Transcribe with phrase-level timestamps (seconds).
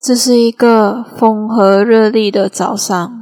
[0.00, 3.15] 这是一个风和日丽的早上。